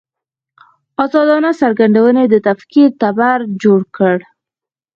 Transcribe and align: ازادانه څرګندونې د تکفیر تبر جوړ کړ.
ازادانه 1.05 1.51
څرګندونې 1.61 2.23
د 2.27 2.35
تکفیر 2.47 2.89
تبر 3.01 3.39
جوړ 3.61 3.81
کړ. 3.97 4.17